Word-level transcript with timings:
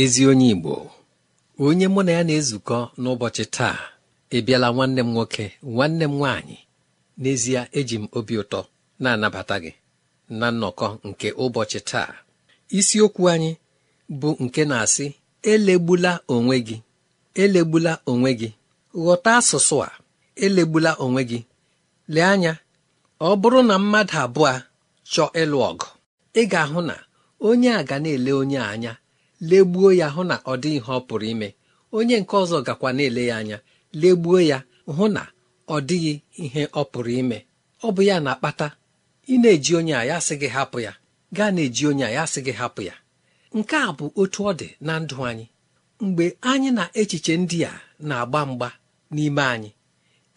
Ezi 0.00 0.22
onye 0.30 0.48
Igbo 0.54 0.74
onye 1.66 1.86
mụ 1.94 2.00
na 2.06 2.12
ya 2.16 2.22
na-ezukọ 2.28 2.78
n'ụbọchị 3.00 3.44
taa 3.56 3.78
ị 4.36 4.38
bịala 4.46 4.68
nwanne 4.74 5.00
m 5.06 5.10
nwoke 5.14 5.44
nwanne 5.72 6.04
m 6.04 6.14
nwaanyị. 6.18 6.56
N'ezie 7.20 7.60
eji 7.78 7.96
m 8.02 8.04
obi 8.18 8.34
ụtọ 8.42 8.60
na-anabata 9.02 9.56
gị 9.62 9.72
na 10.38 10.46
nnọkọ 10.52 10.86
nke 11.08 11.28
ụbọchị 11.44 11.80
taa. 11.90 12.10
Isiokwu 12.78 13.22
anyị 13.32 13.50
bụ 14.20 14.28
nke 14.44 14.62
na-asị 14.70 15.06
elegbula 15.52 16.12
onwe 16.34 16.56
gị 16.66 16.76
elegbula 17.42 17.92
onwe 18.10 18.30
gị. 18.40 18.48
Ghọta 19.02 19.30
asụsụ 19.40 19.76
a 19.88 19.90
elegbula 20.44 20.90
onwe 21.04 21.22
gị. 21.30 21.40
Lee 22.14 22.26
anya 22.32 22.52
ọ 23.20 23.30
bụrụ 23.40 23.60
na 23.68 23.74
mmadụ 23.82 24.16
abụọ 24.24 24.50
chọọ 25.12 25.26
ịlụ 25.42 25.58
ọgụ 25.70 25.86
ị 26.40 26.42
ga-ahụ 26.52 26.80
na 26.88 26.94
onye 27.46 27.68
a 27.78 27.82
ga 27.88 27.96
na-ele 28.02 28.32
onye 28.42 28.58
anya 28.72 28.92
legbuo 29.40 29.92
ya 30.00 30.08
hụ 30.14 30.22
na 30.24 30.36
ọ 30.36 30.52
dị 30.62 30.70
ihe 30.76 30.92
ọ 30.98 31.00
pụrụ 31.08 31.26
ime. 31.32 31.48
Onye 31.92 32.16
nke 32.20 32.34
ọzọ 32.42 32.58
gakwa 32.66 32.92
na-ele 32.96 33.22
ya 33.30 33.36
anya 33.36 33.58
legbuo 33.92 34.40
ya 34.50 34.58
hụ 34.96 35.08
na 35.08 35.22
ọ 35.68 35.76
dịghị 35.88 36.14
ihe 36.44 36.62
ọ 36.66 36.82
pụrụ 36.92 37.10
ime. 37.20 37.38
Ọ 37.82 37.88
bụ 37.94 38.02
ya 38.08 38.16
na-akpata 38.24 38.66
ị 39.28 39.34
na-eji 39.42 39.72
onye 39.78 39.94
a 39.96 40.04
ya 40.10 40.16
sị 40.26 40.34
gị 40.40 40.48
hapụ 40.56 40.78
ya. 40.86 40.92
Gaa 41.36 41.50
na-eji 41.54 41.82
onye 41.90 42.04
a 42.04 42.10
ya 42.16 42.24
sị 42.32 42.40
gị 42.46 42.52
hapụ 42.60 42.80
ya. 42.88 42.94
Nke 43.56 43.76
a 43.76 43.90
bụ 43.98 44.04
otu 44.20 44.40
ọ 44.44 44.52
dị 44.60 44.68
na 44.86 44.92
ndụ 45.02 45.16
anyị. 45.28 45.46
Mgbe 46.00 46.26
anyị 46.50 46.70
na 46.78 46.84
echiche 47.00 47.34
ndị 47.36 47.58
a 47.64 47.80
na-agba 48.08 48.40
mgba 48.50 48.68
n'ime 49.14 49.42
anyị 49.54 49.70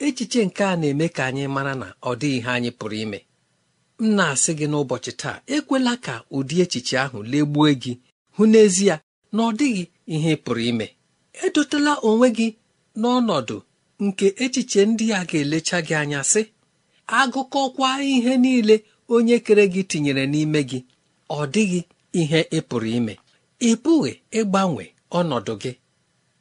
echiche 0.05 0.41
nke 0.47 0.63
a 0.63 0.75
na-eme 0.79 1.07
ka 1.15 1.23
anyị 1.29 1.43
mara 1.55 1.73
na 1.81 1.87
ọ 2.01 2.11
dịghị 2.19 2.37
ihe 2.39 2.49
anyị 2.57 2.71
pụrụ 2.79 2.95
ime. 3.05 3.19
M 3.99 4.15
na-asị 4.15 4.51
gị 4.59 4.65
n'ụbọchị 4.71 5.11
taa 5.21 5.37
ekwela 5.55 5.93
ka 6.05 6.13
ụdị 6.37 6.55
echiche 6.63 6.95
ahụ 7.03 7.17
legbuo 7.31 7.67
gị 7.83 7.93
hụ 8.39 8.45
n'ezie 8.51 8.95
na 9.35 9.41
ọ 9.47 9.51
dịghị 9.59 9.83
ihe 10.15 10.31
pụrụ 10.43 10.61
ime. 10.71 10.87
Edotela 11.45 11.93
onwe 12.09 12.27
gị 12.37 12.47
n'ọnọdụ 13.01 13.57
nke 14.05 14.27
echiche 14.43 14.81
ndị 14.89 15.05
a 15.19 15.25
ga-elecha 15.29 15.77
gị 15.87 15.93
anya 16.01 16.21
sị 16.31 16.41
agụkọkwa 17.19 17.89
ihe 18.13 18.33
niile 18.43 18.75
onye 19.15 19.35
kere 19.45 19.65
gị 19.73 19.81
tinyere 19.89 20.23
n'ime 20.33 20.59
gị 20.69 20.79
ọ 21.37 21.39
dịghị 21.53 21.79
ihe 22.21 22.39
ị 22.57 22.59
pụrụ 22.69 22.87
ime. 22.97 23.13
Ị 23.59 23.71
pụghị 23.83 24.11
ịgbanwe 24.39 24.83
ọnọdụ 25.19 25.53
gị. 25.61 25.71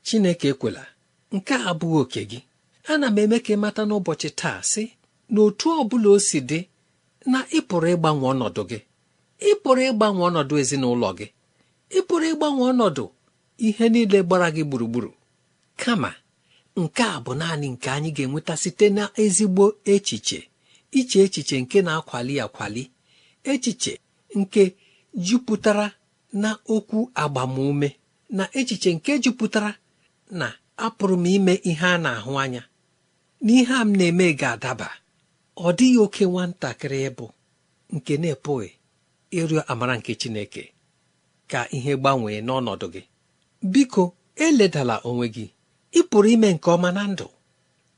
Chineke 0.06 0.48
ekwela 0.52 0.82
nke 1.34 1.52
a 1.54 1.64
abụghị 1.70 1.98
oke 2.02 2.20
gị. 2.30 2.38
Ana 2.92 3.06
m 3.10 3.18
eme 3.22 3.36
ka 3.44 3.50
ịmata 3.56 3.82
n'ụbọchị 3.88 4.28
taa 4.40 4.58
sị 4.70 4.82
na 5.32 5.38
otu 5.46 5.66
ọ 5.70 5.82
bụla 5.90 6.08
o 6.10 6.18
si 6.28 6.38
dị 6.50 6.60
na 7.32 7.38
ị 7.56 7.58
pụrụ 7.68 7.86
ịgbanwe 7.94 8.26
ọnọdụ 8.32 8.62
gị 8.70 8.78
ị 9.48 9.50
pụrụ 9.62 9.82
ịgbanwe 9.90 10.22
ọnọdụ 10.28 10.54
ezinụlọ 10.62 11.10
gị. 11.18 11.26
Ị 11.96 12.00
pụrụ 12.06 12.26
ịgbanwe 12.32 12.62
ọnọdụ 12.72 13.04
ihe 13.66 13.84
niile 13.92 14.18
gbara 14.26 14.48
gị 14.54 14.62
gburugburu. 14.68 15.10
Kama 15.80 16.10
nke 16.80 17.02
a 17.02 17.18
bụ 17.24 17.32
naanị 17.40 17.66
nke 17.74 17.88
anyị 17.96 18.10
ga-enweta 18.16 18.54
site 18.62 18.86
na 18.96 19.04
ezigbo 19.22 19.64
echiche. 19.94 20.38
Iche 20.98 21.18
echiche 21.26 21.56
nke 21.62 21.78
na-akwali 21.86 22.34
akwali. 22.44 22.82
Echiche 23.52 23.92
nke 24.38 24.62
jupụtara 25.26 25.86
na 26.42 26.50
okwu 26.74 26.98
agbamume. 27.22 27.88
Na 28.36 28.44
echiche 28.58 28.90
nke 28.96 29.12
jupụtara 29.24 29.70
na 30.40 30.46
apụrụ 30.84 31.16
m 31.16 31.26
ime 31.36 31.54
ihe 31.70 31.86
a 31.86 31.98
na-ahụ 32.04 32.32
anya. 32.42 32.62
N'ihe 33.44 33.74
a 33.74 33.82
m 33.84 33.90
na-eme 33.98 34.26
ga-adaba. 34.40 34.88
Ọ 35.56 35.68
dịghị 35.76 35.98
oke 36.04 36.24
nwatakịrị 36.32 36.98
ịbụ 37.08 37.26
nke 37.94 38.12
na-epụghị 38.22 38.68
ịrịọ 39.38 39.60
amara 39.70 39.94
nke 39.98 40.12
Chineke. 40.20 40.62
Ka 41.50 41.60
ihe 41.76 41.92
gbanwee 42.00 42.38
n'ọnọdụ 42.46 42.86
gị. 42.94 43.02
Biko 43.72 44.02
eledala 44.46 44.96
onwe 45.08 45.26
gị. 45.34 45.46
Ị 45.98 46.00
pụrụ 46.10 46.28
ime 46.34 46.48
nke 46.54 46.68
ọma 46.76 46.90
na 46.96 47.02
ndụ. 47.12 47.26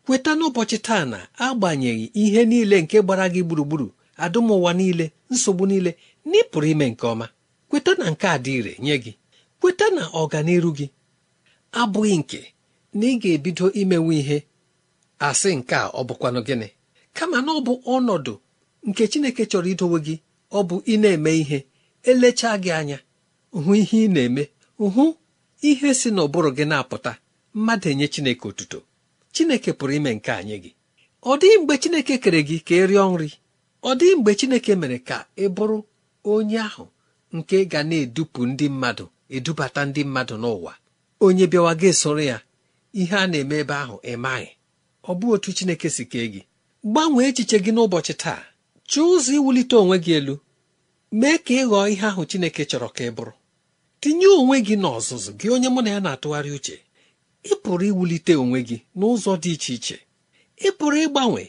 Kweta 0.07 0.31
n'ụbọchị 0.39 0.79
taa 0.87 1.05
na 1.13 1.19
agbanyeghị 1.45 2.07
ihe 2.23 2.41
niile 2.51 2.77
nke 2.83 2.97
gbara 3.05 3.27
gị 3.35 3.41
gburugburu 3.47 3.89
adụmụwa 4.25 4.71
niile 4.79 5.07
nsogbu 5.33 5.65
niile 5.71 5.91
na 6.29 6.33
ị 6.41 6.43
pụrụ 6.51 6.67
ime 6.73 6.87
nke 6.93 7.05
ọma. 7.13 7.27
Kweta 7.69 7.93
na 8.01 8.07
nke 8.13 8.27
a 8.27 8.37
dị 8.45 8.53
ire 8.59 8.73
nye 8.85 8.95
gị. 9.05 9.13
Kweta 9.61 9.87
na 9.97 10.03
ọganiru 10.21 10.71
gị. 10.79 10.87
Abụghị 11.81 12.15
nke 12.21 12.41
na 12.99 13.05
ị 13.07 13.15
ga-ebido 13.23 13.67
imewe 13.81 14.13
ihe. 14.21 14.39
Asị 15.27 15.51
nke 15.59 15.75
a 15.75 15.87
ọ 15.89 16.01
bụkwanụ 16.09 16.41
gịnị? 16.47 16.69
Kama 17.17 17.39
na 17.45 17.51
ọ 17.53 17.61
bụ 17.67 17.73
ọnọdụ 17.95 18.33
nke 18.89 19.03
Chineke 19.11 19.43
chọrọ 19.51 19.69
idowe 19.73 19.99
gị 20.07 20.15
ọ 20.53 20.61
bụ 20.69 20.77
ị 20.93 20.95
na-eme 21.03 21.31
ihe 21.43 21.59
elechaa 22.11 22.57
gị 22.63 22.71
anya. 22.81 22.99
Hụ 23.53 23.73
ihe 23.83 23.99
ị 24.07 24.09
na-eme. 24.15 24.43
Hụ 24.79 25.05
ihe 25.69 25.89
si 26.01 26.09
n'ụbụrụ 26.15 26.51
gị 26.57 26.65
na-apụta. 26.71 27.13
Mmadụ 27.55 27.87
enye 27.93 28.07
Chineke 28.13 28.45
otuto. 28.49 28.79
Chineke 29.35 29.71
pụrụ 29.79 29.93
ime 29.99 30.11
nke 30.17 30.31
anyị 30.41 30.57
gị. 30.65 30.71
Ọ 31.23 31.33
dịghị 31.41 31.57
mgbe 31.61 31.75
Chineke 31.83 32.15
kere 32.23 32.41
gị 32.49 32.57
ka 32.67 32.75
ị 32.75 32.87
rịọ 32.91 33.05
nri. 33.13 33.29
Ọ 33.83 33.91
dịghị 33.99 34.15
mgbe 34.19 34.33
Chineke 34.39 34.73
mere 34.81 34.99
ka 35.09 35.17
ị 35.37 35.47
bụrụ 35.57 35.79
onye 36.33 36.59
ahụ 36.69 36.85
nke 37.37 37.57
ga 37.71 37.81
na-edupụ 37.89 38.41
ndị 38.51 38.67
mmadụ 38.73 39.05
edubata 39.37 39.81
ndị 39.89 40.03
mmadụ 40.07 40.35
n'ụwa. 40.43 40.73
Onye 41.25 41.45
bịawa 41.53 41.73
gị 41.81 41.91
soro 42.01 42.23
ya 42.31 42.39
ihe 43.01 43.17
a 43.17 43.27
na-eme 43.31 43.55
ebe 43.63 43.75
ahụ 43.83 43.97
ị 44.03 44.13
maghị. 44.25 44.49
Ọ 45.09 45.13
bụ 45.19 45.27
otu 45.35 45.51
Chineke 45.57 45.89
si 45.97 46.05
kee 46.13 46.27
gị. 46.33 46.41
Gbanwee 46.91 47.27
echiche 47.31 47.57
gị 47.65 47.71
n'ụbọchị 47.75 48.15
taa. 48.23 48.41
Chọọ 48.91 49.05
ụzọ 49.15 49.31
iwulite 49.39 49.75
onwe 49.83 49.97
gị 50.05 50.13
elu. 50.19 50.35
Mee 51.21 51.39
ka 51.45 51.53
ị 51.61 51.63
ghọọ 51.71 51.85
ihe 51.93 52.07
ahụ 52.11 52.23
Chineke 52.31 52.63
chọrọ 52.71 52.89
ka 52.97 53.03
ị 53.05 53.11
bụrụ. 53.17 53.33
Tinye 54.03 54.27
onwe 54.39 54.57
gị 54.67 54.75
n'ọzụzụ 54.83 55.31
gị 55.41 55.47
onye 55.55 55.69
mụ 55.75 55.81
na 55.85 55.91
ya 55.95 56.01
na-atụgharị 56.05 56.51
uche 56.59 56.77
ị 57.51 57.53
pụrụ 57.63 57.85
iwulite 57.91 58.33
onwe 58.43 58.59
gị 58.69 58.77
n'ụzọ 58.99 59.33
dị 59.43 59.51
iche 59.57 59.73
iche. 59.79 59.97
Ị 60.67 60.69
pụrụ 60.79 60.97
ịgbanwe 61.07 61.43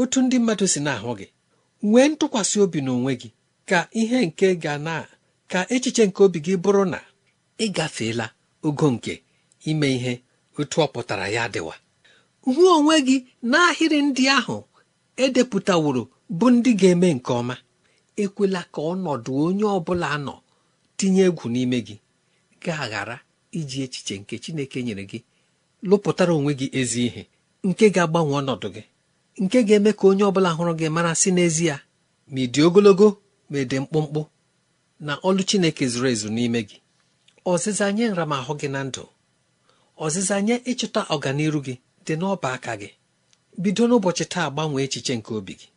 otu 0.00 0.18
ndị 0.24 0.36
mmadụ 0.40 0.64
si 0.72 0.80
na-ahụ 0.86 1.10
gị. 1.18 1.26
Nwee 1.88 2.06
ntụkwasị 2.12 2.56
obi 2.64 2.78
n'onwe 2.86 3.12
gị 3.20 3.28
ka 3.68 3.78
ihe 4.00 4.18
nke 4.26 4.46
ga 4.62 4.74
na 4.86 4.94
ka 5.50 5.60
echiche 5.74 6.02
nke 6.08 6.20
obi 6.26 6.38
gị 6.46 6.54
bụrụ 6.62 6.82
na 6.92 6.98
ị 7.64 7.66
gafeela 7.76 8.26
ogo 8.66 8.86
nke 8.94 9.12
ime 9.70 9.88
ihe 9.96 10.12
otu 10.58 10.76
ọ 10.84 10.86
pụtara 10.92 11.26
ya 11.36 11.44
dịwa. 11.54 11.74
Hụ 12.44 12.62
onwe 12.76 12.94
gị 13.06 13.16
n'ahịrị 13.50 13.98
ndị 14.08 14.24
ahụ 14.38 14.56
edepụtaworo 15.24 16.02
bụ 16.38 16.46
ndị 16.54 16.70
ga-eme 16.80 17.08
nke 17.16 17.32
ọma. 17.40 17.54
Ekwela 18.22 18.62
ka 18.72 18.80
ọnọdụ 18.92 19.30
onye 19.46 19.64
ọ 19.64 19.78
bụla 19.86 20.10
nọ 20.26 20.34
tinye 21.00 21.22
egwu 21.28 21.46
n'ime 21.52 21.78
gị 21.86 21.96
ga-aghara 22.62 23.16
iji 23.58 23.78
echiche 23.86 24.14
nke 24.20 24.34
Chineke 24.42 24.78
nyere 24.86 25.04
gị 25.10 25.18
lụpụtara 25.88 26.32
onwe 26.38 26.52
gị 26.60 26.66
ezi 26.80 27.00
ihe 27.08 27.22
nke 27.68 27.84
ga-agbanwe 27.94 28.34
ọnọdụ 28.40 28.68
gị 28.74 28.82
nke 29.42 29.58
ga-eme 29.66 29.90
ka 29.98 30.04
onye 30.10 30.24
ọ 30.28 30.30
bụla 30.34 30.50
hụrụ 30.56 30.72
gị 30.80 30.86
mara 30.96 31.12
si 31.20 31.30
n'ezie 31.36 31.74
ma 32.32 32.38
ị 32.44 32.46
dị 32.52 32.60
ogologo 32.66 33.08
ma 33.50 33.56
ị 33.62 33.64
dị 33.70 33.76
mkpụmkpụ 33.82 34.20
na 35.06 35.12
ọlụ 35.28 35.42
Chineke 35.48 35.84
zuru 35.92 36.06
ezu 36.12 36.28
n'ime 36.36 36.60
gị. 36.68 36.78
Ọzịza 37.52 37.86
nye 37.96 38.04
nramahụ 38.12 38.52
gị 38.60 38.68
na 38.74 38.80
ndụ 38.88 39.04
ọzịza 40.04 40.36
nye 40.46 40.54
ịchụta 40.70 41.00
ọganiru 41.14 41.60
gị 41.66 41.74
dị 42.06 42.14
n'ọba 42.20 42.48
aka 42.56 42.72
gị. 42.80 42.88
Bido 43.62 43.82
n'ụbọchị 43.88 44.24
taa 44.32 44.48
gbanwee 44.52 44.84
echiche 44.86 45.14
nke 45.18 45.30
obi 45.38 45.52
gị 45.60 45.68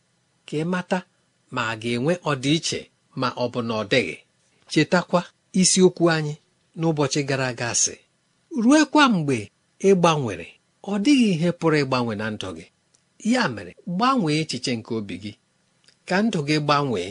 ka 0.47 0.53
ị 0.61 0.65
mata 0.73 0.97
ma 1.55 1.61
a 1.71 1.75
ga-enwe 1.81 2.13
ọdịiche 2.31 2.79
ma 3.19 3.27
ọ 3.43 3.45
bụ 3.51 3.59
na 3.67 3.73
ọ 3.81 3.83
dịghị. 3.91 4.15
Chetakwa 4.73 5.21
isiokwu 5.61 6.05
anyị 6.15 6.33
n'ụbọchị 6.79 7.21
gara 7.29 7.47
aga 7.51 7.69
sị 7.83 7.95
ruekwa 8.63 9.03
mgbe 9.13 9.37
ị 9.89 9.91
gbanwere 9.99 10.47
ọ 10.91 10.93
dịghị 11.03 11.27
ihe 11.33 11.49
pụrụ 11.59 11.77
ịgbanwe 11.83 12.13
na 12.21 12.25
ndụ 12.33 12.49
gị. 12.57 12.65
Ya 13.33 13.43
mere 13.55 13.71
gbanwee 13.95 14.35
echiche 14.41 14.71
nke 14.77 14.91
obi 14.99 15.15
gị 15.23 15.31
ka 16.07 16.15
ndụ 16.25 16.39
gị 16.47 16.57
gbanwee 16.65 17.09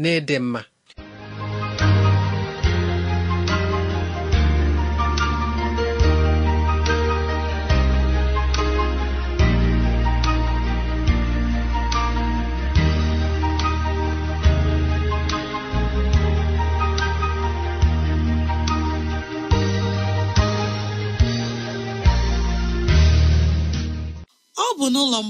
na 0.00 0.08
ịdị 0.18 0.36
mma. 0.44 0.60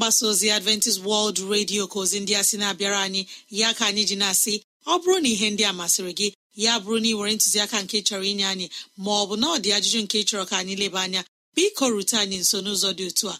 Mgbasa 0.04 0.26
ozi 0.26 0.50
adventist 0.50 1.00
world 1.04 1.38
radio 1.38 1.86
ka 1.88 1.98
ozi 1.98 2.20
ndị 2.20 2.34
a 2.36 2.42
sị 2.44 2.56
na-abịara 2.58 3.00
anyị 3.06 3.26
ya 3.50 3.74
ka 3.74 3.86
anyị 3.86 4.04
ji 4.08 4.16
na-asị 4.20 4.54
ọ 4.86 4.94
bụrụ 5.00 5.16
na 5.22 5.28
ihe 5.34 5.48
ndị 5.50 5.64
a 5.64 5.72
masịrị 5.72 6.12
gị 6.18 6.28
ya 6.64 6.72
bụrụ 6.82 6.98
na 7.02 7.08
ị 7.08 7.12
nwere 7.16 7.32
ntụziaka 7.36 7.76
nke 7.84 7.96
chọrọ 8.06 8.24
inye 8.32 8.46
anyị 8.52 8.66
ma 9.04 9.10
ọ 9.22 9.24
bụ 9.28 9.34
na 9.40 9.46
ọ 9.48 9.56
dị 9.64 9.70
ajụjụ 9.76 10.00
nke 10.04 10.18
chọrọ 10.28 10.44
ka 10.50 10.54
anyị 10.60 10.74
leba 10.82 11.00
anya 11.06 11.20
biko 11.56 11.84
rute 11.94 12.16
anyị 12.22 12.36
nso 12.42 12.56
n'ụzọ 12.64 12.90
dị 12.98 13.04
otu 13.10 13.26
a 13.32 13.36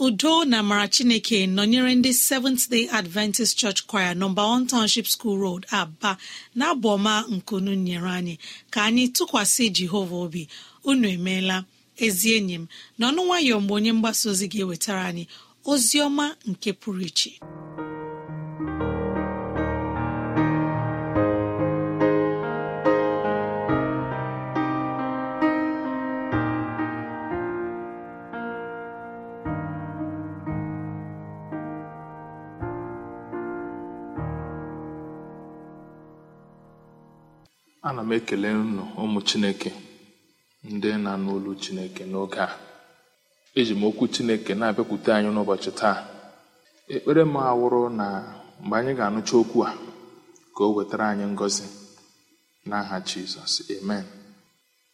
Udo 0.00 0.44
na 0.44 0.58
amara 0.58 0.88
chineke 0.88 1.46
nọnyere 1.46 1.94
ndị 1.94 2.12
seventh 2.14 2.68
day 2.70 2.88
adventist 2.92 3.56
church 3.58 3.86
choir 3.86 4.14
nọmba 4.16 4.42
1 4.42 4.66
township 4.66 5.06
school 5.06 5.38
road 5.38 5.66
aba 5.70 6.16
na-abụ 6.54 6.88
ọma 6.96 7.24
nkunu 7.30 7.74
nyere 7.74 8.10
anyị. 8.10 8.38
Ka 8.70 8.82
anyị 8.84 9.08
tụkwasị 9.12 9.70
jehova 9.70 10.16
obi. 10.16 10.48
Unu 10.84 11.08
emeela. 11.08 11.64
Ezi 11.96 12.28
enyi 12.36 12.54
m 12.58 12.66
n'ọnụ 13.00 13.20
nwayọ 13.26 13.60
mgbe 13.60 13.74
onye 13.74 13.92
mgbasa 13.92 14.30
ozi 14.30 14.46
ga-ewetara 14.48 15.02
anyị 15.10 15.24
ozi 15.64 15.96
ọma 16.06 16.36
nke 16.50 16.72
pụrụ 16.72 17.02
iche. 17.08 17.30
Ana 37.88 38.02
m 38.02 38.12
ekele 38.16 38.48
unu 38.62 38.82
ụmụ 39.02 39.20
chineke 39.28 39.70
ndị 40.72 40.88
na-anụ 41.04 41.50
chineke 41.62 42.02
n'oge 42.10 42.40
a. 42.46 42.48
Eji 43.58 43.74
m 43.80 43.82
okwu 43.88 44.04
chineke 44.14 44.52
na-abịakwute 44.58 45.10
anyị 45.16 45.30
n'ụbọchị 45.34 45.70
taa. 45.80 45.98
Ekpere 46.94 47.22
m 47.32 47.34
awụrụ 47.50 47.80
na 47.98 48.06
mgbe 48.62 48.74
anyị 48.78 48.92
ga-anụcha 48.98 49.34
okwu 49.42 49.58
a 49.68 49.70
ka 50.54 50.62
o 50.68 50.74
wetara 50.76 51.04
anyị 51.12 51.26
ngọzi. 51.34 51.64
N'aha 52.68 52.96
jizọs 53.08 53.54
amen. 53.74 54.04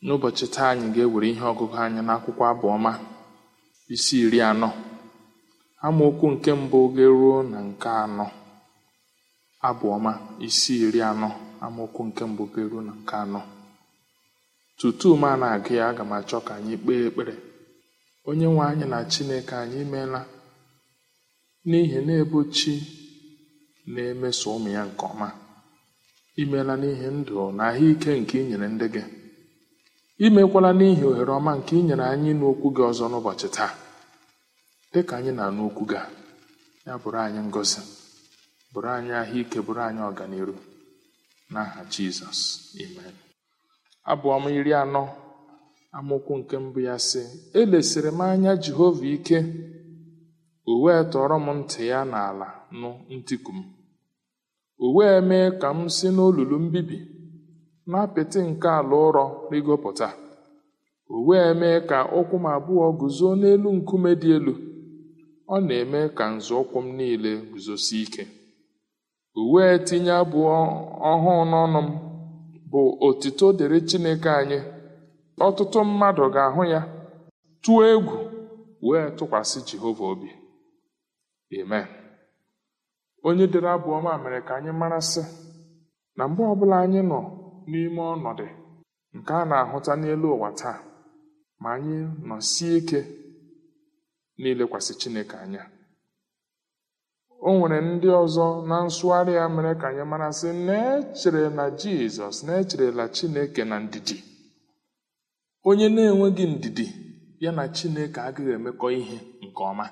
N'ụbọchị 0.05 0.47
taa 0.55 0.69
anyị 0.73 0.87
ga-ewere 0.95 1.27
ihe 1.33 1.45
ọgụgụ 1.53 1.77
anyị 1.85 2.01
n'akwụkwọ 2.07 2.45
abụọma 2.53 2.93
isi 3.95 4.15
iri 4.25 4.39
anọ. 4.51 4.69
Amaokwu 5.87 6.27
nke 6.35 6.51
mbụ 6.63 6.79
ga-eruo 6.95 7.37
na 7.51 7.59
nke 7.69 7.89
anọ. 8.05 8.27
Abụọma 9.69 10.13
isi 10.47 10.73
iri 10.87 11.01
anọ. 11.13 11.31
Amaokwu 11.64 12.00
nke 12.09 12.23
mbụ 12.31 12.45
ga-eru 12.52 12.78
na 12.87 12.92
nke 13.00 13.14
anọ. 13.25 13.40
Tutu 14.78 15.09
m 15.16 15.25
a 15.28 15.37
na-agụ 15.40 15.73
ya 15.78 15.85
aga 15.90 16.04
m 16.04 16.12
achọ 16.19 16.38
ka 16.47 16.52
anyị 16.59 16.75
kpee 16.83 17.02
ekpere. 17.09 17.35
Onye 18.28 18.47
nwe 18.52 18.62
anyị 18.71 18.87
na 18.92 18.99
chineke 19.12 19.54
anyị 19.62 19.81
meela 19.92 20.21
n'ihi 21.69 21.99
na-ebo 22.07 22.38
chi 22.57 22.75
na-emeso 23.92 24.47
ụmụ 24.57 24.69
ya 24.76 24.83
nke 24.88 25.04
ọma. 25.12 25.28
Imeela 26.42 26.75
n'ihi 26.81 27.09
ndụ 27.19 27.35
na 27.57 27.62
ahụike 27.71 28.11
nke 28.21 28.35
ị 28.42 28.45
nyere 28.49 28.66
ndị 28.73 28.87
gị. 28.95 29.02
Imekwala 30.26 30.71
n'ihi 30.78 31.02
ohere 31.11 31.33
ọma 31.38 31.52
nke 31.59 31.73
ị 31.78 31.83
nyere 31.87 32.04
anyị 32.12 32.31
n'okwu 32.38 32.66
gị 32.76 32.83
ọzọ 32.90 33.04
n'ụbọchị 33.11 33.49
taa. 33.57 33.73
Dịka 34.92 35.14
anyị 35.19 35.33
na-anụ 35.37 35.62
okwu 35.69 35.83
gị 35.90 36.00
ya 36.87 36.92
bụrụ 37.02 37.19
anyị 37.26 37.40
ngọzi 37.49 37.81
bụrụ 38.73 38.88
anyị 38.97 39.12
ahụike 39.21 39.59
bụrụ 39.66 39.81
anyị 39.88 40.02
ọganiru 40.11 40.54
n'aha 41.52 41.80
jizọs 41.92 42.40
amen. 42.82 43.14
Abụọm 44.11 44.44
iri 44.59 44.73
anọ. 44.82 45.02
Amaokwu 45.97 46.32
nke 46.38 46.56
mbụ 46.64 46.78
ya 46.88 46.97
sị 47.09 47.23
elesịrị 47.61 48.11
m 48.18 48.21
anya 48.26 48.52
jehova 48.62 49.06
ike 49.16 49.38
o 50.71 50.73
wee 50.82 51.02
tọrọ 51.12 51.37
m 51.47 51.49
ntị 51.59 51.82
ya 51.92 52.00
n'ala 52.11 52.49
nụ 52.80 52.90
ntiku 53.16 53.50
m. 53.59 53.61
O 54.85 54.87
wee 54.97 55.18
mee 55.28 55.49
ka 55.61 55.68
m 55.78 55.80
si 55.97 56.09
n'olulu 56.14 56.56
mbibi 56.64 56.99
n'apịtị 57.90 58.40
nke 58.50 58.68
ala 58.78 58.94
ụrọ 59.06 59.25
rigopụta. 59.50 60.09
O 61.14 61.16
wee 61.28 61.50
mee 61.61 61.78
ka 61.88 61.99
ụkwụ 62.18 62.37
m 62.44 62.47
abụọ 62.56 62.87
guzo 63.00 63.28
n'elu 63.40 63.68
nkume 63.78 64.11
dị 64.21 64.28
elu. 64.37 64.54
Ọ 65.54 65.56
na-eme 65.66 66.00
ka 66.16 66.25
nzọụkwụ 66.37 66.78
m 66.85 66.87
niile 66.99 67.32
guzosie 67.50 68.02
ike. 68.04 68.25
O 69.39 69.41
wee 69.53 69.75
tinye 69.87 70.12
abụ 70.23 70.39
ọhụụ 71.11 71.43
n'ọnụ 71.51 71.81
m 71.87 71.89
bụ 72.71 72.81
otito 73.07 73.47
dịrị 73.59 73.79
chineke 73.89 74.31
anyị. 74.41 74.59
Ọtụtụ 75.47 75.79
mmadụ 75.89 76.25
ga-ahụ 76.35 76.62
ya 76.73 76.81
tụọ 77.62 77.81
egwu 77.93 78.15
wee 78.87 79.07
tụkwasị 79.17 79.59
jehova 79.69 80.05
obi. 80.12 80.29
Amen. 81.61 81.87
Onye 83.27 83.47
dere 83.53 83.69
abụ 83.75 83.89
ọma 83.99 84.12
mere 84.23 84.39
ka 84.47 84.53
anyị 84.59 84.73
marasị 84.81 85.23
na 86.17 86.23
mgbe 86.29 86.43
ọbụla 86.53 86.77
anyị 86.85 87.01
nọ 87.11 87.19
n'ime 87.71 88.03
ọnọdụ 88.15 88.47
nke 89.17 89.33
a 89.41 89.45
na-ahụta 89.51 89.93
n'elu 90.01 90.29
ụwa 90.37 90.51
taa 90.61 90.79
ma 91.62 91.69
anyị 91.77 91.97
nọsie 92.29 92.73
ike 92.81 93.01
n'ilekwasị 94.41 94.93
chineke 95.01 95.37
anya. 95.45 95.62
O 97.47 97.51
nwere 97.59 97.79
ndị 97.91 98.09
ọzọ 98.23 98.47
na 98.69 98.77
nsụgharị 98.87 99.33
ya 99.41 99.45
mere 99.55 99.73
ka 99.81 99.87
anyị 99.91 100.05
mara 100.11 100.29
sị 100.39 100.49
na-echere 100.67 101.43
na 101.57 101.65
jizọs 101.81 102.37
na-echerela 102.47 103.05
chineke 103.17 103.63
na 103.71 103.77
ndidi. 103.85 104.17
Onye 105.69 105.87
na-enweghị 105.95 106.45
ndidi 106.55 106.87
ya 107.45 107.51
na 107.57 107.65
chineke 107.77 108.21
agaghị 108.29 108.53
emekọ 108.59 108.87
ihe 109.01 109.17
nke 109.45 109.63
ọma. 109.71 109.87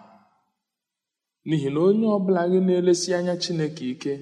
N'ihi 1.46 1.68
na 1.74 1.80
onye 1.88 2.06
ọbụla 2.16 2.42
gị 2.50 2.58
na-elesi 2.66 3.10
anya 3.18 3.34
chineke 3.42 3.84
ike 3.94 4.12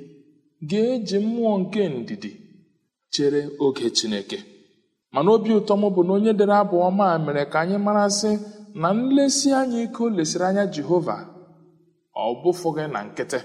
ga-eji 0.71 1.17
mmụọ 1.25 1.53
nke 1.63 1.81
ndidi 2.01 2.31
chere 3.15 3.41
oge 3.65 3.87
chineke. 3.99 4.39
Mana 5.13 5.29
obi 5.35 5.51
ụtọ 5.59 5.75
m 5.81 5.83
bụ 5.95 6.01
na 6.07 6.13
onye 6.17 6.33
dere 6.39 6.55
abụ 6.63 6.77
ọma 6.89 7.07
mere 7.25 7.43
ka 7.53 7.59
anyị 7.63 7.77
mara 7.87 8.05
sị 8.19 8.31
na 8.81 8.89
nlesi 8.99 9.49
anya 9.61 9.79
ike 9.87 10.01
o 10.05 10.09
lesiri 10.17 10.45
anya 10.49 10.65
jehova 10.75 11.17
ọ 12.25 12.29
bụfụghị 12.43 12.85
na 12.95 13.01
nkịtị. 13.07 13.39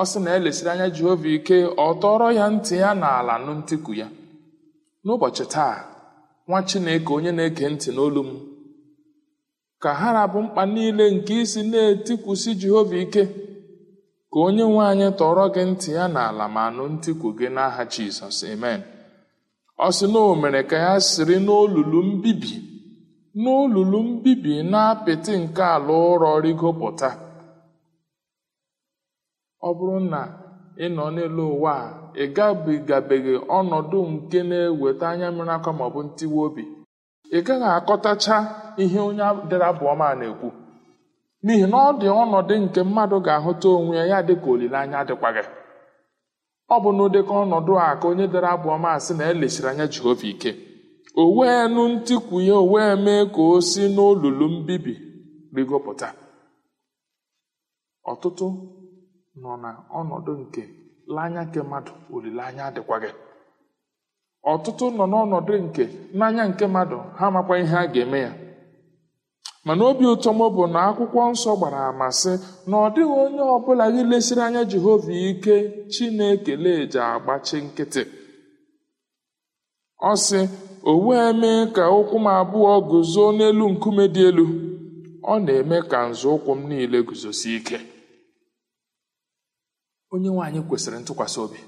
Ọ 0.00 0.02
sị 0.10 0.18
na 0.24 0.30
elesiri 0.38 0.70
anya 0.72 0.88
jehova 0.96 1.28
ike 1.36 1.56
ọ 1.86 1.88
tọrọ 2.02 2.28
ya 2.38 2.46
ntị 2.54 2.74
ya 2.82 2.90
n'ala 3.00 3.34
nụ 3.44 3.52
ntiku 3.60 3.90
ya. 4.00 4.08
N'ụbọchị 5.04 5.44
taa 5.54 5.76
nwa 6.48 6.58
chineke 6.68 7.10
onye 7.16 7.30
na-ege 7.36 7.66
ntị 7.74 7.88
n'olu 7.94 8.22
m 8.28 8.30
ka 9.82 9.90
ha 10.00 10.08
rabụ 10.16 10.38
mkpa 10.46 10.62
niile 10.72 11.04
nke 11.14 11.34
isi 11.42 11.60
na-etikwusi 11.70 12.50
jehova 12.60 12.96
ike 13.04 13.22
ka 14.32 14.38
onye 14.46 14.64
nwe 14.70 14.82
anyị 14.90 15.08
tọrọ 15.20 15.44
gị 15.54 15.62
ntị 15.70 15.90
ya 15.98 16.04
n'ala 16.14 16.44
ma 16.54 16.64
nụ 16.76 16.84
ntiku 16.94 17.28
gị 17.38 17.48
n'aha 17.54 17.82
jizọs. 17.92 18.38
Amen. 18.52 18.80
Ọ 19.86 19.88
sị 19.96 20.06
na 20.12 20.20
mere 20.42 20.60
ka 20.70 20.76
ya 20.86 20.94
siri 21.08 21.36
n'olulu 21.46 21.98
mbibi 22.10 22.52
n'olulu 23.42 23.98
mbibi 24.10 24.52
na 24.70 24.78
apịtị 24.92 25.32
nke 25.42 25.62
ala 25.74 25.92
ụrọ 26.12 26.30
rigopụta. 26.44 27.10
Ọ 29.68 29.70
bụrụ 29.78 29.96
na 30.12 30.20
ị 30.84 30.86
nọ 30.96 31.04
n'elu 31.14 31.44
ụwa 31.54 31.72
a 31.84 31.86
ị 32.22 32.24
gabigabeghị 32.36 33.34
ọnọdụ 33.58 33.98
nke 34.12 34.38
na-eweta 34.50 35.06
anya 35.12 35.28
mmiri 35.30 35.50
aka 35.56 35.70
maọbụ 35.78 36.00
ntiwa 36.06 36.38
obi. 36.46 36.64
Ị 37.36 37.38
gaghị 37.46 37.68
akọtacha 37.78 38.36
ihe 38.82 38.98
onye 39.08 39.24
dere 39.48 39.64
abụọma 39.70 40.06
na-ekwu. 40.18 40.48
N'ihi 41.44 41.66
na 41.72 41.76
ọ 41.88 41.90
dị 42.00 42.08
ọnọdụ 42.22 42.54
nke 42.64 42.80
mmadụ 42.86 43.16
ga-ahụta 43.26 43.68
onwe 43.78 43.94
ya 43.98 44.04
ya 44.10 44.18
dịka 44.28 44.48
olileanya 44.54 44.96
adịkwaghị 45.02 45.42
ọ 46.74 46.76
bụ 46.82 46.90
n'ụdịka 46.96 47.34
ọnọdụ 47.42 47.72
a 47.86 47.98
ka 48.00 48.06
onye 48.10 48.26
dere 48.32 48.48
abụọma 48.54 48.90
sị 49.04 49.12
na 49.18 49.24
elechiri 49.32 49.68
anya 49.70 49.86
jehova 49.92 50.26
ike. 50.32 50.50
O 51.20 51.22
wee 51.36 51.62
nụ 51.74 51.82
ntikwu 51.92 52.36
ya 52.48 52.54
o 52.62 52.64
wee 52.72 52.92
mee 53.04 53.22
ka 53.34 53.40
o 53.54 53.60
si 53.68 53.82
n'olulu 53.94 54.46
mbibi 54.54 54.94
rigopụta. 55.56 56.08
Ọtụtụ 58.10 58.46
nọ 59.42 59.52
na 59.62 59.70
ọnọdụ 59.98 60.32
nke 60.42 60.62
n'anya 61.14 61.42
nke 61.46 61.60
mmadụ 61.64 61.92
olileanya 62.14 62.62
adịkwaghị. 62.68 63.10
Ọtụtụ 64.52 64.84
nọ 64.96 65.04
n'ọnọdụ 65.12 65.54
nke 65.66 65.84
n'anya 66.18 66.44
nke 66.50 66.64
mmadụ 66.68 66.96
ha 67.18 67.26
makwa 67.34 67.54
ihe 67.62 67.76
a 67.82 67.86
ga-eme 67.92 68.18
ya. 68.26 68.32
Mana 69.66 69.82
obi 69.90 70.04
ụtọ 70.14 70.30
m 70.38 70.40
bụ 70.56 70.62
na 70.74 70.78
akwụkwọ 70.88 71.20
nsọ 71.32 71.50
gbara 71.58 71.80
ama 71.90 72.08
sị 72.20 72.32
na 72.68 72.74
ọ 72.84 72.86
dịghị 72.94 73.14
onye 73.24 73.42
ọbụla 73.56 73.84
gị 73.94 74.02
lesiri 74.10 74.42
anya 74.46 74.62
jehova 74.70 75.12
ike 75.30 75.54
chineke 75.92 76.52
leje 76.64 77.00
agbachi 77.14 77.56
nkịtị. 77.66 78.02
Ọ 80.10 80.12
sị 80.26 80.40
o 80.90 80.92
wee 81.06 81.30
mee 81.40 81.62
ka 81.76 81.84
ụkwụ 81.98 82.16
m 82.24 82.28
abụọ 82.40 82.72
guzo 82.90 83.24
n'elu 83.36 83.64
nkume 83.72 84.04
dị 84.14 84.22
elu. 84.28 84.46
Ọ 85.32 85.34
na-eme 85.44 85.76
ka 85.90 85.98
nzọụkwụ 86.10 86.50
m 86.58 86.60
niile 86.68 86.98
guzosie 87.08 87.56
ike. 87.58 87.78
Onye 90.14 90.30
nwe 90.32 90.42
anyị 90.46 90.60
kwesịrị 90.68 90.98
ntụkwasị 91.00 91.38
obi. 91.44 91.60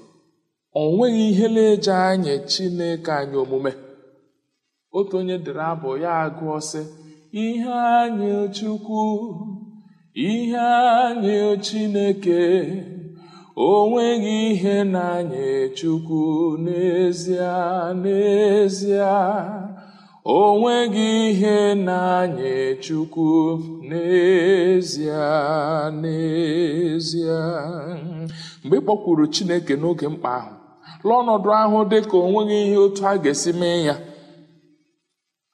O 0.79 0.81
nweghị 0.93 1.23
ihe 1.31 1.45
na-eje 1.55 1.93
anyị 2.09 2.33
chineke 2.51 3.11
anyị 3.19 3.37
omume. 3.43 3.71
Otu 4.97 5.13
onye 5.19 5.35
dere 5.45 5.63
abụ 5.71 5.89
ya 6.03 6.11
agụọ 6.25 6.57
sị 6.69 6.81
ihe 7.45 7.71
anyị 7.99 8.31
chukwu 8.55 9.01
ihe 10.29 10.59
anyị 11.05 11.37
chineke 11.65 12.39
o 13.65 13.69
nweghị 13.89 14.35
ihe 14.51 14.75
na-anyị 14.93 15.47
chukwu 15.77 16.19
n'ezie 16.63 17.49
n'ezie. 18.01 19.11
O 20.29 20.57
nweghị 20.59 21.07
ihe 21.29 21.57
na-anyị 21.85 22.55
chukwu 22.83 23.29
n'ezie 23.87 25.23
n'ezie. 26.01 27.39
Mgbe 28.63 28.75
ị 28.77 28.81
kpọkwuru 28.83 29.25
chineke 29.33 29.73
n'oge 29.81 30.07
mkpa 30.13 30.29
ahụ 30.39 30.51
lụọ 31.05 31.15
ọnọdụ 31.21 31.49
ahụ 31.61 31.77
dị 31.91 31.99
ka 32.09 32.17
o 32.17 32.41
ihe 32.57 32.77
otu 32.85 33.01
a 33.09 33.13
ga-esi 33.23 33.51
mee 33.59 33.79
ya. 33.87 33.95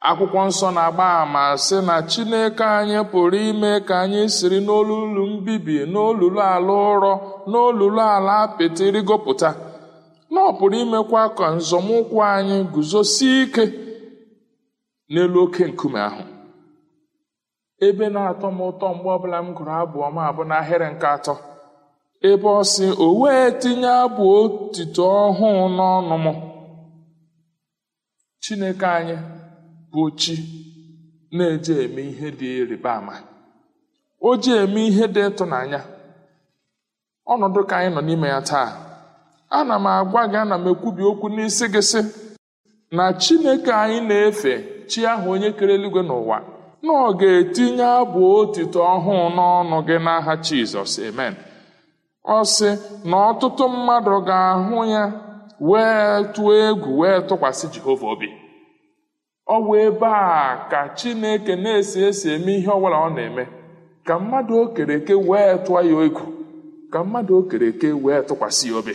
Akwụkwọ 0.10 0.40
nsọ 0.50 0.68
na-agba 0.76 1.06
àmà 1.22 1.44
sị 1.66 1.78
na 1.88 1.96
chineke 2.12 2.64
anyị 2.78 2.98
pụrụ 3.12 3.38
ime 3.50 3.72
ka 3.88 3.96
anyị 4.04 4.22
siri 4.36 4.60
n'olulu 4.66 5.22
mbibi 5.34 5.76
n'olulu 5.92 6.40
ala 6.54 6.74
ụrọ 6.94 7.14
n'olulu 7.50 8.02
ala 8.16 8.34
apịtị 8.46 8.86
rigopụta. 8.96 9.50
Na 10.34 10.40
ọ 10.50 10.52
pụrụ 10.58 10.76
imekwa 10.84 11.22
ka 11.38 11.46
nzọmụkwụ 11.58 12.18
anyị 12.34 12.58
guzosie 12.74 13.38
ike. 13.44 13.66
N'elu 15.14 15.40
oke 15.46 15.64
nkume 15.72 16.00
ahụ. 16.08 16.24
Ebe 17.86 18.06
na-atọ 18.14 18.48
m 18.52 18.60
ụtọ 18.70 18.86
mgbe 18.96 19.10
ọbụla 19.16 19.38
m 19.46 19.50
gụrụ 19.58 19.74
abụ 19.82 19.98
ọma 20.08 20.22
abụ 20.30 20.42
n'ahịrị 20.50 20.88
nke 20.94 21.08
atọ. 21.16 21.34
Ebe 22.30 22.48
ọ 22.60 22.64
sị 22.74 22.86
o 23.06 23.08
wee 23.22 23.48
tinye 23.62 23.90
abụ 24.04 24.24
otito 24.40 25.04
ọhụụ 25.26 25.50
n'ọnụ 25.78 26.16
m. 26.26 26.28
Chineke 28.44 28.88
anyị 28.98 29.16
bụ 29.92 30.02
chi 30.20 30.36
na-eje 31.36 31.74
eme 31.86 32.02
ihe 32.12 32.28
dị 32.40 32.48
ịrịba 32.62 32.92
ama. 33.00 33.16
O 34.28 34.30
ji 34.42 34.52
eme 34.64 34.80
ihe 34.90 35.06
dị 35.16 35.22
ịtụnanya. 35.30 35.80
Ọnọdụ 37.32 37.60
ka 37.70 37.76
anyị 37.80 37.90
nọ 37.96 38.02
n'ime 38.08 38.28
ya 38.34 38.40
taa. 38.50 38.70
Ana 39.58 39.76
m 39.80 39.88
agwa 39.94 40.22
gị 40.32 40.38
ana 40.44 40.56
m 40.58 40.66
ekwubi 40.72 41.04
okwu 41.12 41.28
n'isi 41.36 41.66
gị 41.74 41.82
sị 41.92 42.00
na 42.96 43.04
chineke 43.22 43.72
anyị 43.84 44.00
na-efe 44.10 44.54
chi 44.94 45.02
ahụ 45.14 45.28
onye 45.34 45.50
kere 45.58 45.74
eluigwe 45.78 46.02
n'ụwa 46.08 46.38
na 46.86 46.92
ọ 47.08 47.10
ga-etinye 47.20 47.86
abụ 48.00 48.20
otito 48.40 48.80
ọhụụ 48.96 49.26
n'ọnụ 49.36 49.78
gị 49.88 49.96
n'aha 50.06 50.34
Jizọs 50.46 50.94
amen. 51.08 51.34
Ọ 52.36 52.40
sị 52.56 52.70
na 53.10 53.16
ọtụtụ 53.30 53.64
mmadụ 53.74 54.14
ga-ahụ 54.28 54.78
ya 54.94 55.04
wee 55.70 56.24
tụọ 56.34 56.52
egwu 56.68 56.90
wee 57.00 57.18
tụkwasị 57.28 57.66
Jehova 57.74 58.08
obi. 58.14 58.28
Ọ 59.54 59.56
bụ 59.66 59.72
ebe 59.86 60.08
a 60.08 60.68
ka 60.72 60.80
Chineke 60.98 61.54
na-esi 61.64 62.00
esi 62.08 62.28
eme 62.36 62.52
ihe 62.58 62.72
ọbụla 62.78 62.98
ọ 63.08 63.10
na-eme. 63.16 63.44
Ka 64.08 64.14
mmadụ 64.20 64.54
okere 64.64 64.94
eke 65.00 65.14
wee 65.30 65.52
tụọ 65.66 65.80
ya 65.90 65.96
egwu 66.06 66.24
ka 66.92 67.00
mmadụ 67.04 67.34
okere 67.40 67.66
eke 67.72 67.88
wee 68.04 68.22
tụkwasị 68.28 68.66
ya 68.72 68.76
obi. 68.80 68.94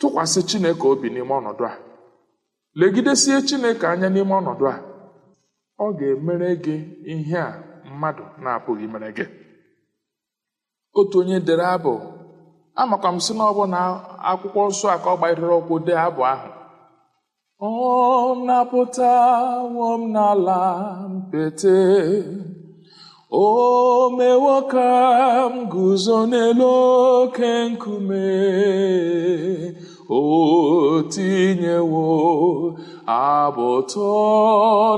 Tụkwasị 0.00 0.40
Chineke 0.48 0.86
obi 0.92 1.08
n'ime 1.14 1.34
ọnọdụ 1.40 1.64
a. 1.70 1.91
legidesie 2.80 3.36
Chineke 3.46 3.86
anya 3.92 4.08
n'ime 4.12 4.34
ọnọdụ 4.40 4.64
a 4.74 4.76
ọ 5.84 5.86
ga-emere 5.98 6.50
gị 6.64 6.76
ihe 7.12 7.38
a 7.48 7.50
mmadụ 7.90 8.24
na-apụghị 8.42 8.84
imere 8.88 9.08
gị. 9.16 9.24
Otu 10.98 11.16
onye 11.20 11.38
dere 11.46 11.66
abụ 11.74 11.92
amakwa 12.80 13.08
m 13.14 13.18
sị 13.24 13.32
na 13.38 13.44
ọ 13.50 13.52
bụ 13.56 13.64
na 13.74 13.80
akwụkwọ 14.30 14.60
nsọ 14.70 14.86
a 14.94 14.96
ka 15.02 15.08
ọ 15.14 15.16
gbanyere 15.18 15.54
ụkwụ 15.60 15.74
dee 15.86 16.00
abụ 16.06 16.20
ahụ. 16.32 16.48
Ọ 17.68 17.72
napụtawo 18.46 19.86
m 20.00 20.02
n'ala 20.14 20.58
mpete. 21.14 21.78
O 23.44 23.46
mewo 24.16 24.56
ka 24.72 24.88
m 25.52 25.54
guzo 25.72 26.18
n'elu 26.30 26.70
oke 27.22 27.50
nkume. 27.70 28.26
O 30.10 31.02
tinyewo 31.12 32.06
abụ 33.06 33.66
ụtọ 33.78 34.10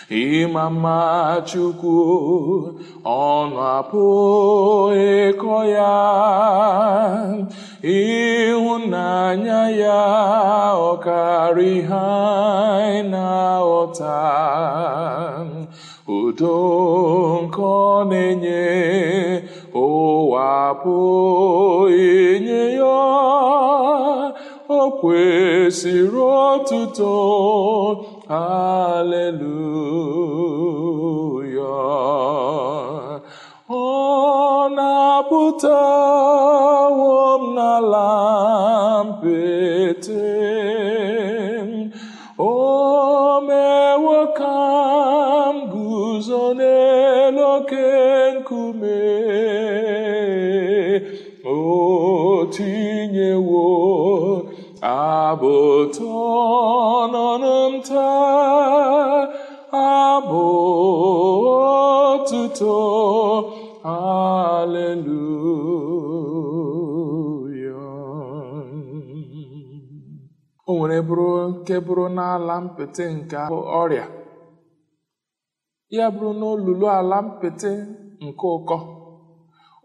ịma 0.10 0.70
mma 0.70 1.42
chukwu 1.50 1.96
ọnụ 3.04 3.58
apụghị 3.78 5.08
ịkọ 5.30 5.56
ya 5.76 5.96
ịhụnanya 8.00 9.62
ya 9.82 10.02
ọkarị 10.92 11.74
ha 11.90 12.08
na-aghọta 13.12 14.20
udo 16.18 16.58
nke 17.44 17.62
ọ 17.62 18.04
na-enye 18.10 18.66
ụwa 19.86 20.46
apụghị 20.70 22.12
ya 22.80 23.00
o 24.70 24.80
kwesịrị 25.00 26.22
otuto 26.46 27.14
aleluya 28.30 30.04
ọ 33.70 33.84
na-apụtawo 34.76 35.76
m 37.42 37.44
n'ala 37.56 38.10
mpete 39.08 40.32
o 42.40 42.52
mewo 43.48 44.20
ka 44.38 44.60
m 45.54 45.58
guzo 45.72 46.44
n'elu 46.58 47.44
oke 47.56 47.88
nkume. 48.36 49.02
O 51.46 51.58
tinyewo 52.54 53.68
abụ 54.82 55.56
taa 57.88 59.28
abụ 59.84 60.44
otuto 62.14 62.76
aleluya 66.54 67.82
o 70.68 70.72
nwere 70.78 70.98
bụrụ 71.08 71.28
nke 71.50 71.76
bụrụ 71.86 72.06
n'ala 72.16 72.56
mpete 72.66 73.04
nke 73.16 73.38
ọrịa. 73.82 74.06
Ya 75.96 76.06
bụrụ 76.14 76.30
n'olulu 76.40 76.86
ala 76.98 77.18
mpete 77.28 77.72
nke 78.26 78.46
ụkọ. 78.58 78.78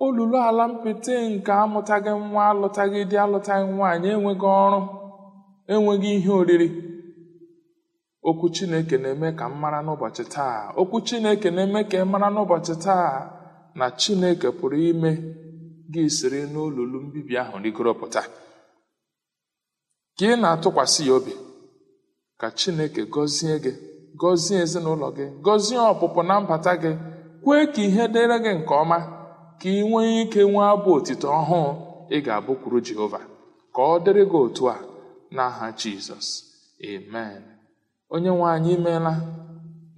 Olulu 0.04 0.36
ala 0.48 0.64
mpete 0.72 1.14
nke 1.32 1.52
amụtaghị 1.62 2.10
nwa 2.30 2.42
alụtaghị 2.50 3.00
di 3.10 3.16
alụtaghị 3.24 3.64
nwaanyị 3.76 4.08
enweghị 4.16 4.48
ọrụ 4.64 4.80
enweghị 5.72 6.10
ihe 6.18 6.30
oriri. 6.40 6.68
Okwu 8.28 8.46
chineke 8.54 8.96
na-eme 9.02 9.28
ka 9.38 9.44
m 9.48 9.54
mara 9.62 9.78
n'ụbọchị 9.86 10.24
taa. 10.34 10.58
Okwu 10.80 10.96
chineke 11.06 11.48
na-eme 11.56 11.80
ka 11.90 11.96
ị 12.02 12.04
mara 12.12 12.28
n'ụbọchị 12.34 12.74
taa 12.84 13.10
na 13.78 13.86
chineke 14.00 14.48
pụrụ 14.58 14.76
ime 14.90 15.10
gị 15.92 16.02
siri 16.16 16.40
n'olulu 16.52 16.98
mbibi 17.06 17.34
ahụ 17.42 17.56
rigoro 17.64 17.92
pụta 18.00 18.22
ka 20.18 20.24
ị 20.32 20.34
na-atụkwasị 20.42 21.02
ya 21.08 21.14
obi 21.18 21.32
ka 22.40 22.46
chineke 22.58 23.02
gọzie 23.14 23.54
gị 23.64 23.72
gọzie 24.20 24.56
ezinụlọ 24.64 25.08
gị 25.16 25.24
gọzie 25.44 25.78
ọpụpụ 25.92 26.20
na 26.28 26.34
mbata 26.42 26.72
gị 26.82 26.92
kwee 27.42 27.64
ka 27.74 27.80
ihe 27.86 28.04
dịrị 28.14 28.36
gị 28.44 28.52
nke 28.58 28.72
ọma 28.82 28.98
ka 29.60 29.68
ị 29.78 29.82
nwee 29.88 30.10
ike 30.22 30.40
nwee 30.52 30.68
abụ 30.72 30.90
otito 30.98 31.28
ọhụụ 31.40 31.70
ị 32.16 32.18
ga-abụkwuru 32.24 32.78
Jehova. 32.86 33.20
Ka 33.74 33.80
ọ 33.92 33.94
dịrị 34.04 34.22
gị 34.32 34.38
otu 34.46 34.62
a 34.74 34.76
n'aha 35.34 35.66
Jizọs. 35.80 36.28
Amen. 36.90 37.42
Onye 38.14 38.30
nwe 38.36 38.46
anyị 38.54 38.70
imeela 38.76 39.12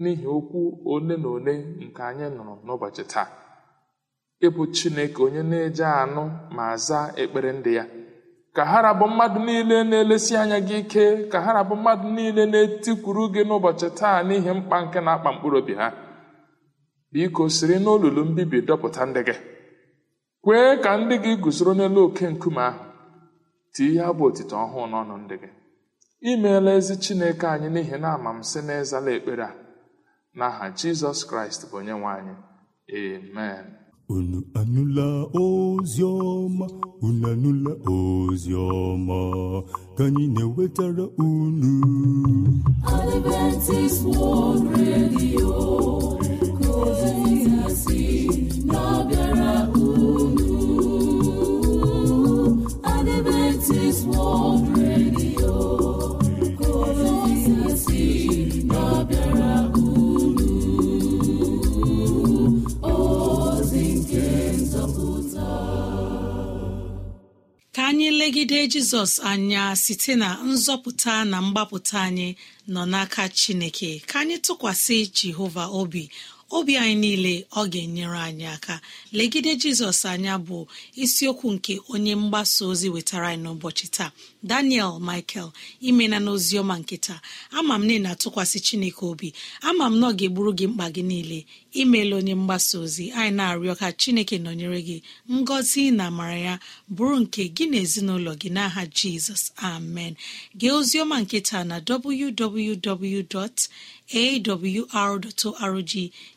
n'ihi 0.01 0.27
okwu 0.37 0.61
ole 0.93 1.15
na 1.23 1.29
ole 1.37 1.53
nke 1.85 2.01
anyị 2.09 2.27
nụrụ 2.35 2.55
n'ụbọchị 2.67 3.05
taa. 3.13 3.29
Ịbụ 4.47 4.63
Chineke 4.75 5.21
onye 5.27 5.43
na-eje 5.51 5.85
anụ 6.03 6.23
ma 6.57 6.65
zaa 6.87 7.07
ekpere 7.23 7.51
ndị 7.59 7.73
ya. 7.79 7.85
Ka 8.57 8.63
ha 8.71 8.79
rabụ 8.87 9.05
mmadụ 9.11 9.39
niile 9.47 9.77
na-elesi 9.91 10.33
anya 10.43 10.59
gị 10.69 10.77
ike 10.83 11.05
ka 11.33 11.39
ha 11.45 11.51
rabụ 11.59 11.75
mmadụ 11.79 12.09
niile 12.17 12.43
na-etikwuru 12.53 13.23
gị 13.35 13.43
n'ụbọchị 13.49 13.89
taa 13.99 14.19
n'ihi 14.27 14.51
mkpa 14.59 14.77
nke 14.85 14.99
na-akpa 15.05 15.29
mkpụrụ 15.35 15.57
obi 15.63 15.75
ha. 15.81 15.89
Biko 17.13 17.43
siri 17.57 17.77
n'olulu 17.85 18.21
mbibi 18.31 18.59
dọpụta 18.69 19.03
ndị 19.09 19.21
gị. 19.29 19.35
Kwee 20.45 20.71
ka 20.85 20.91
ndị 21.01 21.15
gị 21.25 21.33
guzoro 21.43 21.73
n'elu 21.79 22.01
oke 22.07 22.25
nkume 22.33 22.63
ahụ. 22.69 22.83
Tie 23.73 23.87
ihe 23.93 24.03
abụ 24.11 24.23
otito 24.29 24.55
ọhụụ 24.65 24.83
n'ọnụ 24.91 25.15
ndị 25.23 25.37
gị. 25.43 25.49
Imeela 26.21 26.71
ezi 26.79 26.97
chineke 27.03 27.47
anyị 27.47 27.69
n'ihi 27.75 27.97
na 28.03 28.09
ama 28.17 28.31
m 28.37 28.41
sị 28.51 28.61
na 28.67 28.75
ịzala 28.83 29.11
ekpere 29.17 29.45
a. 29.49 29.53
N'aha 30.39 30.67
jizọs 30.79 31.21
kraịst 31.29 31.61
bụ 31.71 31.77
onye 31.79 31.93
nwe 31.99 32.11
anyị. 32.19 32.35
Amen. 32.99 33.65
Unu 34.15 34.39
anụla 34.61 35.07
ozi 35.43 36.03
ọma? 36.03 36.67
Unu 37.07 37.27
anụla 37.33 37.73
ozi 37.97 38.53
ọma? 38.55 39.19
Ka 39.97 40.05
anyị 40.09 40.25
na-ewetara 40.35 41.05
unu. 41.29 41.73
Adventist 42.95 44.01
World 44.05 44.65
Radio 44.77 45.53
ka 46.61 46.71
ozi 46.83 47.15
si 47.83 48.01
na-abịara. 48.71 49.40
Jizọs 68.73 69.13
anya 69.31 69.63
site 69.85 70.13
na 70.23 70.29
nzọpụta 70.51 71.15
na 71.31 71.37
mgbapụta 71.47 71.97
anyị 72.09 72.29
nọ 72.73 72.83
n'aka 72.93 73.23
chineke. 73.39 73.91
Ka 74.11 74.17
anyị 74.23 74.37
tụkwasị 74.47 74.97
jehova 75.17 75.65
obi 75.81 76.05
obi 76.57 76.73
anyị 76.83 76.97
niile 77.03 77.35
ọ 77.51 77.63
ga-enyere 77.73 78.19
anyị 78.29 78.47
aka. 78.57 78.75
Legide 79.19 79.53
jizọs 79.63 80.01
anya 80.13 80.35
bụ 80.47 80.59
isiokwu 81.05 81.47
nke 81.55 81.75
onye 81.93 82.15
mgbasa 82.23 82.61
ozi 82.71 82.89
wetara 82.95 83.27
anyị 83.29 83.43
n'ụbọchị 83.45 83.87
taa. 83.97 84.11
Daniel 84.51 84.93
michael 85.09 85.49
imena 85.89 86.19
n'oziọma 86.25 86.75
nke 86.81 86.97
taa. 87.07 87.21
Ama 87.59 87.75
m 87.79 87.87
na 88.03 88.11
atụkwasị 88.15 88.59
chineke 88.67 89.03
obi. 89.11 89.29
Ama 89.69 89.85
m 89.91 89.95
na 90.01 90.07
ọ 90.11 90.13
ga-egburu 90.19 90.53
gị 90.59 90.67
mkpa 90.71 90.87
gị 90.95 91.03
niile. 91.11 91.39
Imeela 91.73 92.17
onye 92.17 92.35
mgbasa 92.35 92.79
ozi 92.79 93.11
anyị 93.13 93.35
na-arịọ 93.37 93.75
ka 93.81 93.89
chineke 94.01 94.37
nọnyere 94.39 94.81
gị 94.89 94.99
ngọzi 95.33 95.91
na 95.97 96.05
amara 96.11 96.39
ya 96.47 96.55
bụrụ 96.95 97.17
nke 97.23 97.43
gị 97.57 97.65
na 97.71 97.77
ezinụlọ 97.85 98.33
gị 98.41 98.49
n'aha 98.57 98.83
jizọs. 98.97 99.43
Amen. 99.57 100.15
Gee 100.59 100.71
oziọma 100.79 101.17
nke 101.23 101.41
taa 101.49 101.65
na 101.65 101.77
www.awr.org 101.89 103.13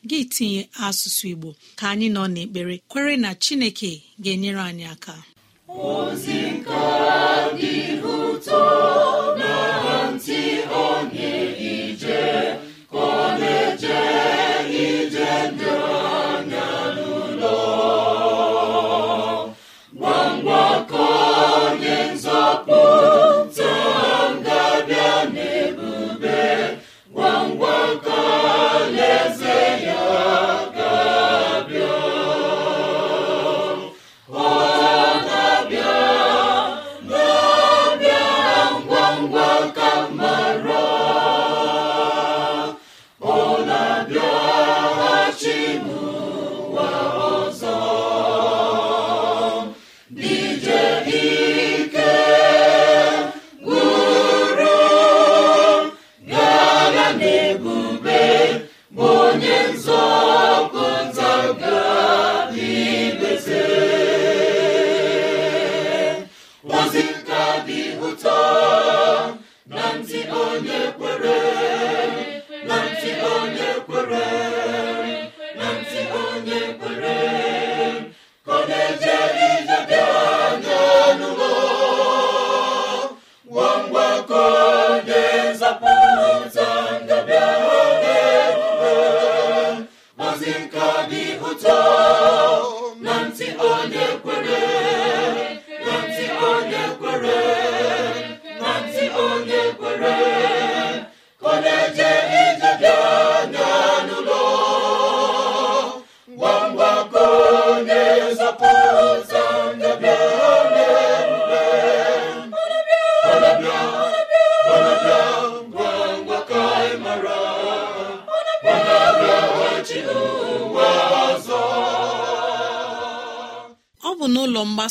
gị 0.08 0.18
tinye 0.34 0.62
asụsụ 0.86 1.24
igbo 1.32 1.48
ka 1.78 1.84
anyị 1.92 2.08
nọ 2.16 2.22
n'ekpere 2.34 2.74
kwere 2.90 3.14
na 3.16 3.30
chineke 3.42 3.90
ga-enyere 4.22 4.60
anyị 4.70 4.84
aka. 4.94 5.14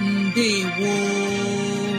mbe 0.00 0.48
woo 0.78 1.96